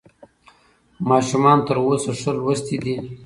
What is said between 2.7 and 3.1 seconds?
دي.